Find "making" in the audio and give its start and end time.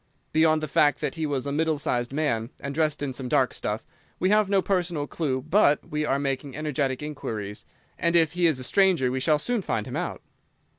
6.17-6.57